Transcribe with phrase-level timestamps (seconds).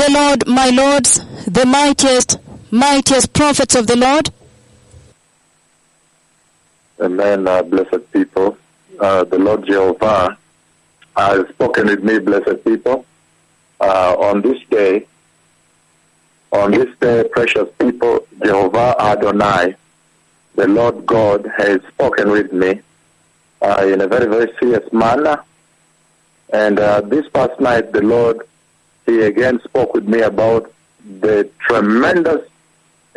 [0.00, 2.38] the Lord, my lords, the mightiest,
[2.70, 4.30] mightiest prophets of the Lord.
[6.98, 8.56] Amen, uh, blessed people.
[8.98, 10.38] Uh, the Lord Jehovah
[11.14, 13.04] has spoken with me, blessed people.
[13.78, 15.06] Uh, on this day,
[16.52, 19.74] on this day, precious people, Jehovah Adonai,
[20.54, 22.80] the Lord God has spoken with me
[23.60, 25.44] uh, in a very, very serious manner.
[26.54, 28.46] And uh, this past night, the Lord,
[29.10, 30.72] He again spoke with me about
[31.20, 32.48] the tremendous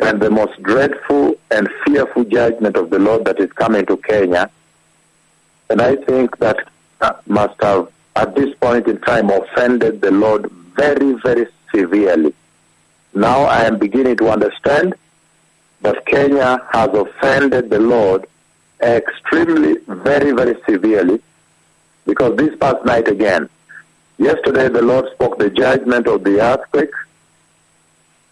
[0.00, 4.50] and the most dreadful and fearful judgment of the Lord that is coming to Kenya.
[5.70, 6.68] And I think that
[6.98, 12.34] that must have, at this point in time, offended the Lord very, very severely.
[13.14, 14.96] Now I am beginning to understand
[15.82, 18.26] that Kenya has offended the Lord
[18.82, 21.22] extremely, very, very severely
[22.04, 23.48] because this past night again,
[24.18, 26.92] yesterday the Lord spoke the judgment of the earthquake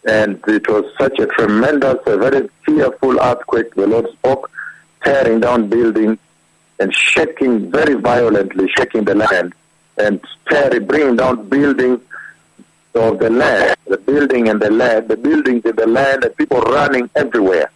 [0.04, 3.74] and it was such a tremendous, a very fearful earthquake.
[3.74, 4.50] The Lord spoke,
[5.04, 6.18] tearing down buildings
[6.80, 9.54] and shaking very violently, shaking the land
[9.98, 12.00] and tearing, bringing down buildings
[12.94, 16.60] of the land, the building and the land, the buildings in the land, and people
[16.60, 17.70] running everywhere.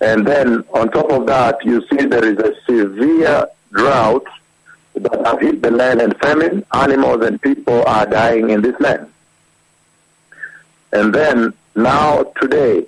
[0.00, 4.26] And then on top of that, you see there is a severe drought
[4.94, 6.64] that have hit the land and famine.
[6.72, 9.10] Animals and people are dying in this land.
[10.92, 12.86] And then now today,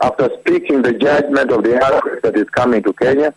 [0.00, 3.34] after speaking the judgment of the earthquake that is coming to Kenya,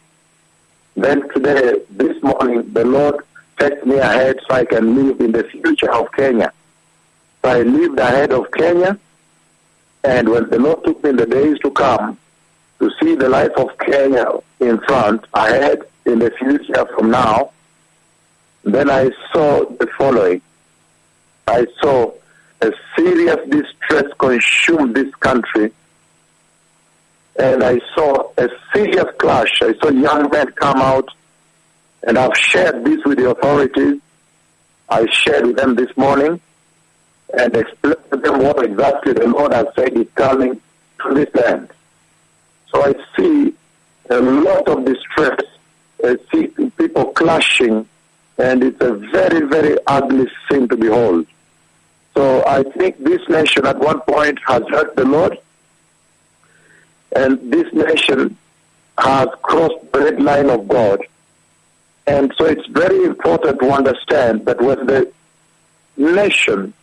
[0.96, 3.16] then today, this morning, the Lord
[3.60, 6.52] takes me ahead so I can live in the future of Kenya.
[7.42, 8.98] So I lived ahead of Kenya,
[10.04, 12.18] and when the Lord took me in the days to come
[12.80, 14.28] to see the life of Kenya
[14.60, 17.53] in front, ahead in the future from now,
[18.64, 20.42] then I saw the following.
[21.48, 22.12] I saw
[22.62, 25.72] a serious distress consume this country.
[27.38, 29.62] And I saw a serious clash.
[29.62, 31.10] I saw young men come out,
[32.04, 34.00] and I've shared this with the authorities.
[34.88, 36.40] I shared with them this morning
[37.38, 40.62] and explained to them what exactly the Lord has said is coming
[41.02, 41.70] to this land.
[42.72, 43.54] So I see
[44.10, 45.40] a lot of distress.
[46.04, 47.88] I see people clashing,
[48.38, 51.26] and it's a very, very ugly scene to behold.
[52.14, 55.38] So I think this nation at one point has hurt the Lord,
[57.16, 58.38] and this nation
[58.98, 61.02] has crossed the red line of God.
[62.06, 65.12] And so it's very important to understand that when the
[65.98, 66.74] nation,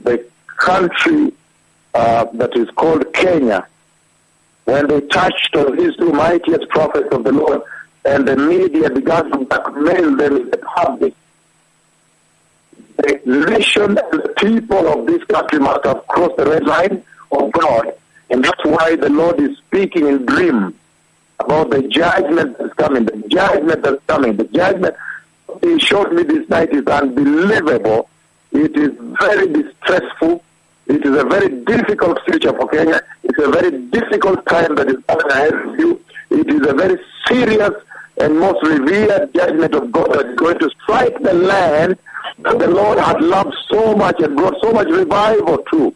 [0.00, 1.32] the country
[1.94, 3.66] uh, that is called Kenya,
[4.64, 7.62] when they touched on these two mightiest prophets of the Lord,
[8.04, 11.14] and the media began to blackmail them in the public,
[12.96, 17.52] the nation and the people of this country must have crossed the red line of
[17.52, 17.94] God.
[18.30, 20.78] And that's why the Lord is speaking in dream
[21.40, 24.94] about the judgment that's coming, the judgment that's coming, the judgment
[25.62, 28.08] He showed me this night is unbelievable.
[28.52, 30.42] It is very distressful.
[30.86, 33.02] It is a very difficult future for Kenya.
[33.22, 36.00] It's a very difficult time that is coming ahead of you.
[36.30, 37.72] It is a very serious
[38.18, 41.98] and most revered judgment of God that is going to strike the land
[42.38, 45.94] that the Lord had loved so much and brought so much revival to.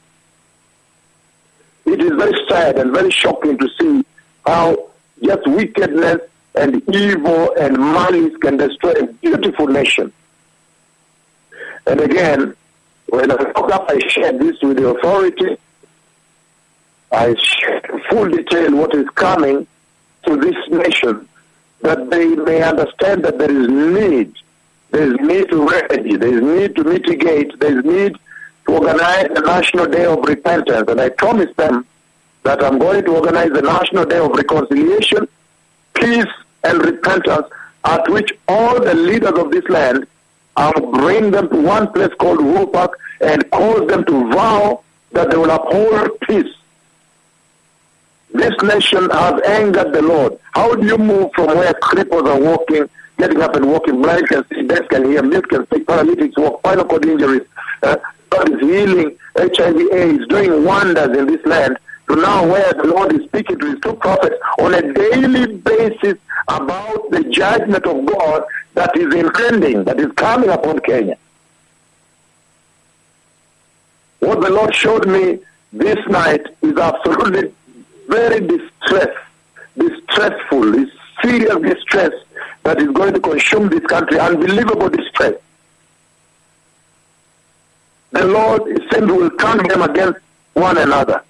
[1.87, 4.05] It is very sad and very shocking to see
[4.47, 4.91] how
[5.23, 6.21] just wickedness
[6.55, 10.13] and evil and malice can destroy a beautiful nation.
[11.87, 12.55] And again,
[13.09, 15.57] when I woke up, I shared this with the authority.
[17.11, 19.67] I shared full detail what is coming
[20.27, 21.27] to this nation,
[21.81, 24.35] that they may understand that there is need.
[24.91, 26.17] There is need to remedy.
[26.17, 27.59] There is need to mitigate.
[27.61, 28.17] There is need
[28.67, 30.89] to organize a national day of repentance.
[30.89, 31.87] And I promise them
[32.43, 35.29] that I'm going to organize a national day of reconciliation,
[35.95, 36.27] peace,
[36.65, 37.47] and repentance,
[37.85, 40.07] at which all the leaders of this land
[40.59, 44.83] I'll bring them to one place called Park and cause them to vow
[45.13, 46.53] that they will uphold peace.
[48.33, 50.39] This nation has angered the Lord.
[50.53, 52.89] How do you move from where cripples are walking,
[53.19, 56.61] getting up and walking, blind can see, deaf can hear, mute can speak, paralytics walk,
[56.61, 57.47] spinal cord injuries,
[57.83, 57.97] uh,
[58.31, 61.79] God is healing HIV AIDS, is doing wonders in this land,
[62.09, 66.19] to now where the Lord is speaking to his two prophets on a daily basis
[66.49, 68.45] about the judgment of God
[68.75, 71.17] that is impending, that is coming upon Kenya.
[74.21, 75.39] What the Lord showed me
[75.73, 77.53] this night is absolutely
[78.09, 79.17] very distress,
[79.77, 80.91] distressful, is
[81.23, 82.13] serious distress
[82.65, 85.35] that is going to consume this country, unbelievable distress.
[88.13, 90.19] the Lord is saying will turn them against
[90.55, 91.23] one another,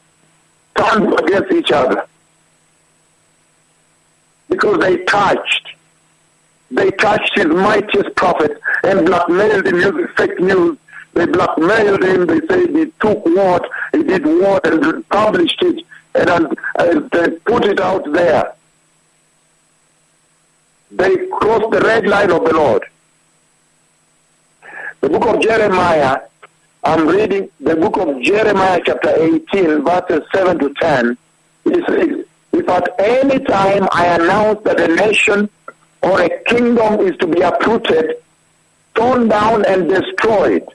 [0.77, 2.07] turn them against each other.
[4.49, 5.69] Because they touched,
[6.71, 10.79] they touched his mightiest prophet and blackmailed him using fake news.
[11.15, 12.27] They blackmailed him.
[12.27, 15.85] They said he took what, he did what, and published it
[16.15, 18.55] and, and they put it out there.
[20.91, 22.85] They crossed the red line of the Lord.
[25.01, 26.21] The book of Jeremiah,
[26.83, 31.19] I'm reading the book of Jeremiah chapter 18, verses 7 to 10.
[31.67, 35.49] It says, If at any time I announce that a nation
[36.03, 38.17] or a kingdom is to be uprooted,
[38.95, 40.67] torn down and destroyed,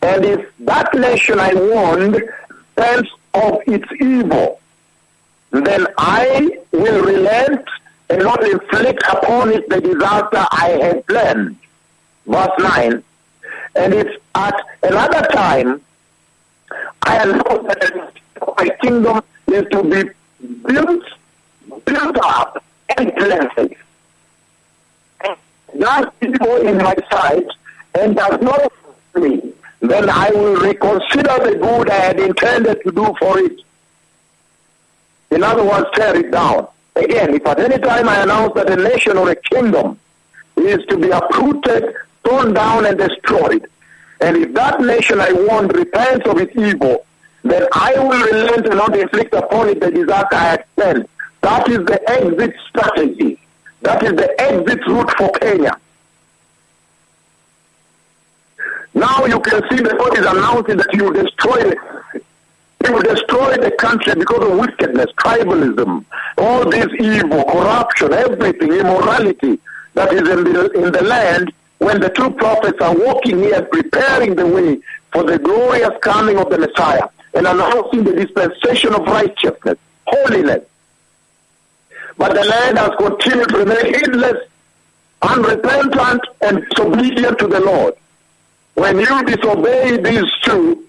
[0.00, 2.22] and if that nation I warned
[2.78, 4.60] repents of its evil,
[5.50, 7.64] then I will relent
[8.10, 11.56] and not inflict upon it the disaster I had planned.
[12.26, 13.02] Verse 9.
[13.74, 15.80] And if at another time
[17.02, 18.12] I announce that
[18.56, 20.10] my kingdom is to be
[20.66, 21.04] built,
[21.84, 22.62] built up
[22.96, 23.74] and blessed,
[25.74, 27.46] not evil in my sight
[27.94, 28.72] and does not
[29.14, 29.47] me,
[29.80, 33.60] then I will reconsider the good I had intended to do for it.
[35.30, 36.68] In other words, tear it down.
[36.96, 39.98] Again, if at any time I announce that a nation or a kingdom
[40.56, 41.94] is to be uprooted,
[42.24, 43.68] torn down, and destroyed,
[44.20, 47.06] and if that nation I warned repents of its evil,
[47.44, 51.10] then I will relent and not inflict upon it the disaster I had sent.
[51.42, 53.38] That is the exit strategy.
[53.82, 55.78] That is the exit route for Kenya.
[59.18, 61.72] Now you can see the Lord is announcing that you will destroy
[62.86, 66.04] he will destroy the country because of wickedness, tribalism,
[66.38, 69.58] all this evil, corruption, everything, immorality
[69.94, 74.36] that is in the, in the land when the two prophets are walking here preparing
[74.36, 74.78] the way
[75.12, 80.64] for the glorious coming of the Messiah and announcing the dispensation of righteousness, holiness.
[82.16, 84.46] But the land has continued to remain heedless,
[85.22, 87.94] unrepentant, and disobedient to the Lord.
[88.78, 90.86] When you disobey these two,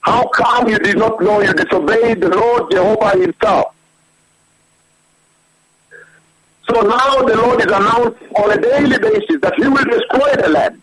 [0.00, 3.72] how come you did not know you disobeyed the Lord Jehovah himself?
[6.68, 10.48] So now the Lord is announcing on a daily basis that he will destroy the
[10.48, 10.82] land.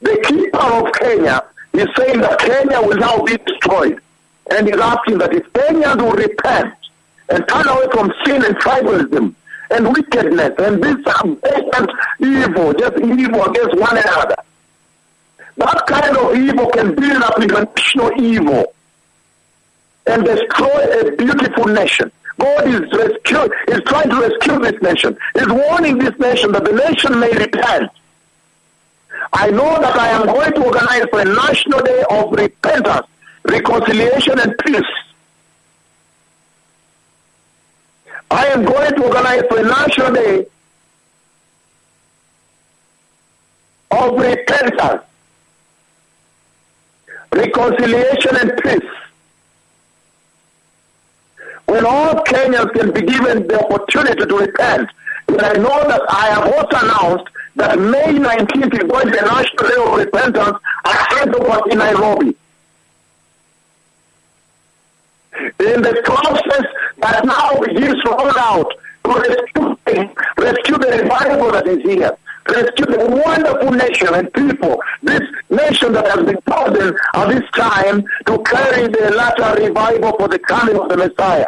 [0.00, 4.00] The keeper of Kenya is saying that Kenya will now be destroyed.
[4.52, 6.72] And he's asking that if Kenyans will repent
[7.30, 9.34] and turn away from sin and tribalism
[9.70, 11.90] and wickedness and this blatant
[12.20, 14.36] evil, just evil against one another,
[15.58, 18.74] that kind of evil can build up national evil
[20.06, 22.10] and destroy a beautiful nation.
[22.38, 25.18] God is rescue, is trying to rescue this nation.
[25.34, 27.90] Is warning this nation that the nation may repent.
[29.32, 33.06] I know that I am going to organize for a national day of repentance,
[33.44, 34.82] reconciliation, and peace.
[38.30, 40.46] I am going to organize a national day
[43.90, 45.02] of repentance,
[47.32, 48.90] reconciliation, and peace.
[51.66, 54.90] When all Kenyans can be given the opportunity to repent,
[55.28, 59.20] and I know that I have also announced that May 19th is going to be
[59.20, 62.36] national day of repentance at Central in Nairobi.
[65.60, 66.66] In the process
[66.98, 68.72] that now begins to roll out
[69.04, 69.76] to rescue,
[70.38, 72.16] rescue the revival that is here,
[72.48, 78.04] rescue the wonderful nation and people, this nation that has been chosen at this time
[78.26, 81.46] to carry the latter revival for the coming of the Messiah.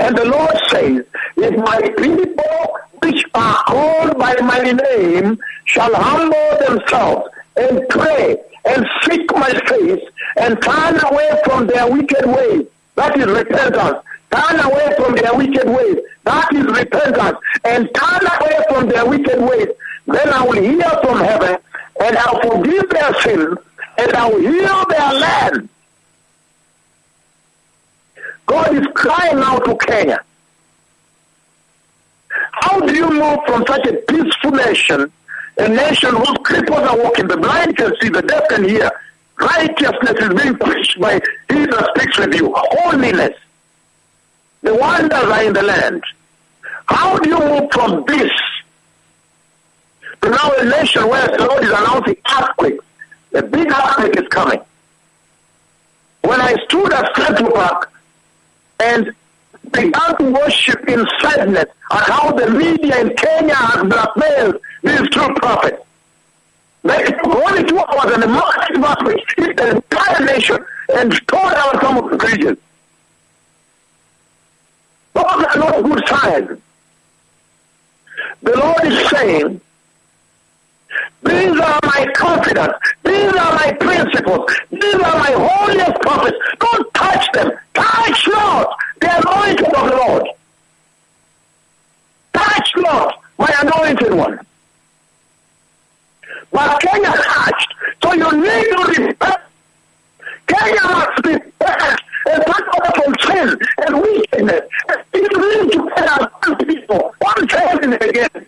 [0.00, 1.04] And the Lord says,
[1.36, 8.86] if my people which are called by my name shall humble themselves and pray and
[9.02, 10.04] seek my face
[10.36, 13.98] and turn away from their wicked ways, that is repentance.
[14.30, 15.98] Turn away from their wicked ways.
[16.24, 17.38] That is repentance.
[17.64, 19.68] And turn away from their wicked ways.
[20.06, 21.58] Then I will hear from heaven
[22.00, 23.58] and I'll forgive their sins
[23.98, 25.68] and I will heal their land.
[28.46, 30.20] God is crying out to Kenya.
[32.52, 35.12] How do you move from such a peaceful nation,
[35.58, 38.90] a nation whose cripples are walking, the blind can see, the deaf can hear,
[39.38, 43.36] righteousness is being preached by that speaks with you, holiness,
[44.62, 46.02] the wonders are in the land.
[46.86, 48.32] How do you move from this
[50.22, 52.80] to now a nation where the Lord is announcing earthquake?
[53.34, 54.60] A big earthquake is coming.
[56.22, 57.92] When I stood at Central Park,
[58.80, 59.12] and
[59.72, 65.34] began to worship in sadness at how the media in Kenya has blackmailed these true
[65.34, 65.82] prophets.
[66.84, 71.98] They only two hours and the marched marched the entire nation and tore down some
[71.98, 72.58] of the regions.
[75.18, 76.60] Those are not good signs.
[78.42, 79.60] The Lord is saying,
[81.24, 82.74] these are my confidence.
[83.04, 84.50] These are my principles.
[84.70, 86.36] These are my holiest prophets.
[86.60, 87.50] Don't touch them.
[87.74, 90.28] Touch not the anointed of the Lord.
[92.32, 94.38] Touch not my anointed one.
[96.52, 97.74] But Kenya touched.
[98.02, 99.40] So you need to repent.
[100.46, 101.97] Kenya must repent
[103.08, 104.62] and sin and wickedness.
[105.14, 108.46] You need to put out one people, one saying again.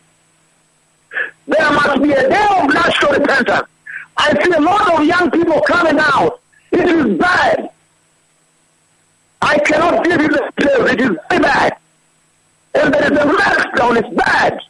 [1.46, 3.68] There must be a day of national repentance.
[4.16, 6.40] I see a lot of young people coming out.
[6.72, 7.70] It is bad.
[9.42, 10.90] I cannot give you the details.
[10.90, 11.76] It is very bad.
[12.74, 13.96] And there is a meltdown.
[13.96, 14.60] It's bad.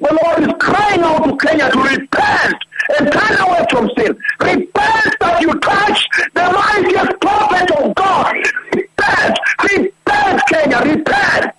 [0.00, 2.64] The Lord is crying out to Kenya to repent
[2.96, 4.18] and turn away from sin.
[4.40, 8.34] Repent that you touch the mightiest prophet of God.
[8.74, 9.38] Repent.
[9.62, 10.78] Repent, Kenya.
[10.78, 11.54] Repent.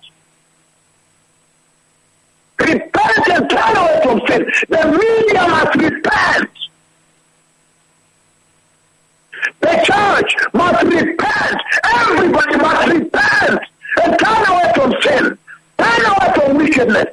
[2.58, 4.50] Repent and turn away from sin.
[4.68, 6.50] The media must repent.
[9.60, 11.62] The church must repent.
[11.84, 13.60] Everybody must repent
[14.02, 15.38] and turn away from sin.
[15.78, 17.06] Turn away from wickedness.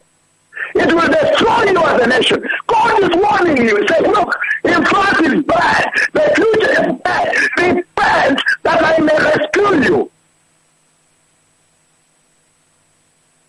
[0.76, 2.50] It will destroy you as a nation.
[2.98, 3.88] God is warning you.
[3.88, 5.92] Say, look, in front is bad.
[6.14, 7.36] The future is bad.
[7.58, 10.12] Repent that I may rescue you.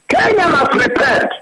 [0.08, 1.32] Kenya must repent.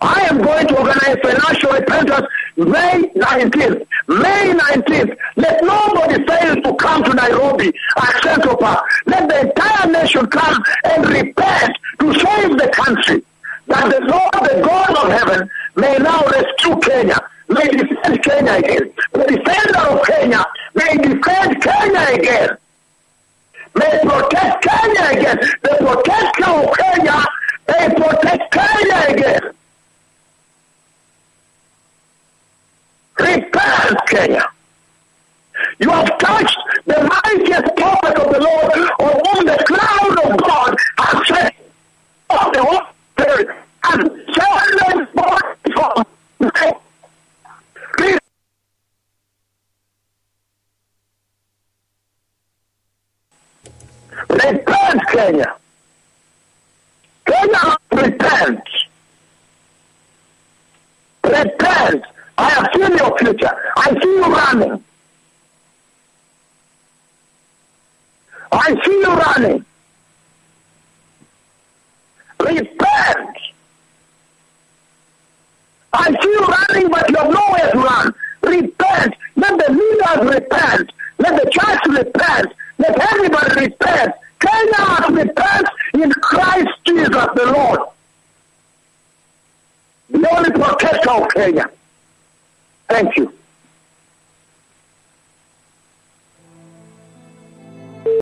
[0.00, 2.26] I am going to organize financial repentance
[2.56, 3.86] May 19th.
[4.06, 5.16] May 19th.
[5.36, 8.86] Let nobody fail to come to Nairobi at Central Park.
[9.06, 13.22] Let the entire nation come and repent to save the country.
[13.68, 17.18] That the Lord, the God of heaven, may now rescue Kenya.
[17.48, 18.92] May defend Kenya again.
[19.12, 20.44] The defender of Kenya
[20.74, 22.56] may defend Kenya again.
[23.74, 25.38] May protect Kenya again.
[25.62, 27.24] The protector of Kenya
[27.68, 29.52] may protect Kenya again.
[33.18, 34.44] Repent, Kenya.
[35.80, 40.76] You have touched the mightiest prophet of the Lord, on whom the cloud of God
[40.98, 41.54] has set
[42.30, 42.86] of the Holy
[43.18, 43.57] Spirit
[54.28, 55.54] Repent, Kenya.
[57.26, 58.62] Kenya, repent.
[61.24, 62.04] Repent.
[62.38, 63.50] I have seen your future.
[63.76, 64.84] I see you running.
[68.52, 69.64] I see you running.
[72.40, 73.36] Repent.
[75.92, 78.14] I see you running, but you have nowhere to run.
[78.42, 79.14] Repent.
[79.36, 80.92] Let the leaders repent.
[81.18, 82.52] Let the church repent.
[82.78, 84.14] Let everybody repent.
[84.40, 87.80] Kenya must repent in Christ Jesus the Lord.
[90.10, 91.70] The only protector of Kenya.
[92.88, 93.37] Thank you.